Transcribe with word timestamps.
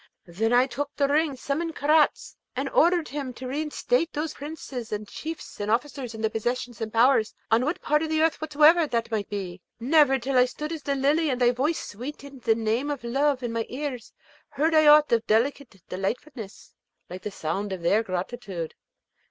Then 0.25 0.67
took 0.67 0.89
I 0.97 0.97
the 1.05 1.13
ring, 1.13 1.29
and 1.29 1.37
summoned 1.39 1.75
Karaz, 1.75 2.35
and 2.55 2.67
ordered 2.71 3.07
him 3.09 3.33
to 3.35 3.45
reinstate 3.45 4.17
all 4.17 4.23
those 4.23 4.33
princes 4.33 4.91
and 4.91 5.07
chiefs 5.07 5.59
and 5.61 5.69
officers 5.69 6.15
in 6.15 6.21
their 6.21 6.29
possessions 6.31 6.81
and 6.81 6.91
powers, 6.91 7.35
on 7.51 7.63
what 7.65 7.83
part 7.83 8.01
of 8.01 8.09
earth 8.09 8.39
soever 8.51 8.87
that 8.87 9.11
might 9.11 9.29
be. 9.29 9.61
Never 9.79 10.17
till 10.17 10.37
I 10.39 10.45
stood 10.45 10.71
as 10.71 10.81
the 10.81 10.95
Lily 10.95 11.29
and 11.29 11.39
thy 11.39 11.51
voice 11.51 11.87
sweetened 11.89 12.41
the 12.41 12.55
name 12.55 12.89
of 12.89 13.03
love 13.03 13.43
in 13.43 13.53
my 13.53 13.67
ears, 13.69 14.11
heard 14.49 14.73
I 14.73 14.87
aught 14.87 15.11
of 15.11 15.27
delicate 15.27 15.79
delightfulness, 15.87 16.73
like 17.07 17.21
the 17.21 17.29
sound 17.29 17.71
of 17.71 17.83
their 17.83 18.01
gratitude. 18.01 18.73